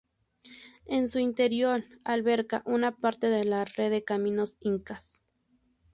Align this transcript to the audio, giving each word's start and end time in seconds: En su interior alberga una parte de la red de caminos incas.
En 0.87 1.07
su 1.07 1.19
interior 1.19 1.83
alberga 2.03 2.63
una 2.65 2.97
parte 2.97 3.27
de 3.27 3.45
la 3.45 3.65
red 3.65 3.91
de 3.91 4.03
caminos 4.03 4.57
incas. 4.59 5.21